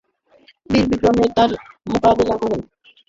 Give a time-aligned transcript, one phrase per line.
[0.69, 1.49] বীরবিক্রমে তার
[1.87, 2.61] মোকাবিলা করেন।